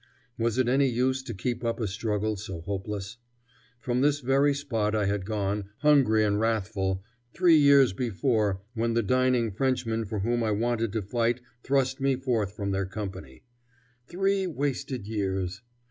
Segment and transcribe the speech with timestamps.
[0.39, 3.17] Was it any use to keep up a struggle so hopeless?
[3.79, 7.03] From this very spot I had gone, hungry and wrathful,
[7.35, 12.15] three years before when the dining Frenchmen for whom I wanted to fight thrust me
[12.15, 13.43] forth from their company.
[14.07, 15.61] Three wasted years!